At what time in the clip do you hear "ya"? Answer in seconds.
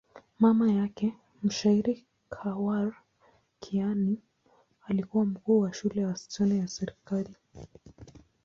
6.01-6.07, 6.55-6.67